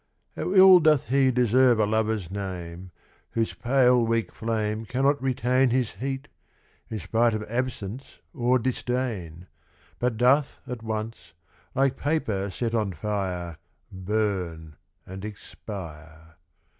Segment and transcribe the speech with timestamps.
[0.35, 2.89] HOW ill doth lie deserve a Lover's name
[3.33, 6.27] Whose pale weak flame Cannot retain His heat,
[6.89, 9.45] in spite of absence or disdain;
[9.99, 11.33] But doth at once,
[11.75, 13.57] like paper set on fire,
[13.91, 14.75] Burn
[15.05, 16.35] and expire